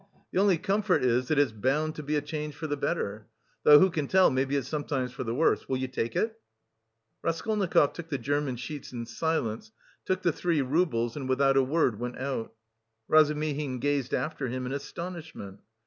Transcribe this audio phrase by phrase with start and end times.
[0.33, 3.27] The only comfort is, that it's bound to be a change for the better.
[3.61, 5.69] Though who can tell, maybe it's sometimes for the worse.
[5.69, 6.39] Will you take it?"
[7.21, 9.71] Raskolnikov took the German sheets in silence,
[10.03, 12.51] took the three roubles and without a word went out.
[13.07, 15.59] Razumihin gazed after him in astonishment.